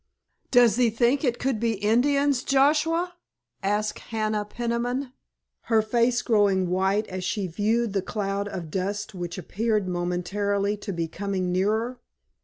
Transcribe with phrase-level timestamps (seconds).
[0.49, 3.13] "Does thee think it could be Indians, Joshua?"
[3.61, 5.13] asked Hannah Peniman,
[5.65, 10.91] her face growing white as she viewed the cloud of dust which appeared momentarily to
[10.91, 11.99] be coming nearer.